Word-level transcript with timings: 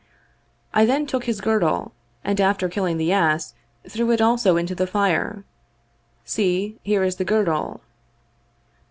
I 0.73 0.83
then 0.83 1.05
took 1.05 1.25
his 1.25 1.41
girdle, 1.41 1.91
and 2.23 2.41
after 2.41 2.67
killing 2.67 2.97
the 2.97 3.11
ass 3.11 3.53
threw 3.87 4.09
it 4.09 4.19
also 4.19 4.57
into 4.57 4.73
the 4.73 4.87
fire. 4.87 5.43
See, 6.25 6.79
here 6.81 7.03
is 7.03 7.17
the 7.17 7.23
girdle." 7.23 7.81